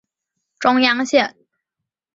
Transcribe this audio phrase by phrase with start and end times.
[0.57, 1.35] 中央线